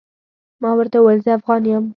ما 0.61 0.69
ورته 0.77 0.97
وويل 0.99 1.19
زه 1.25 1.31
افغان 1.39 1.63
يم. 1.71 1.83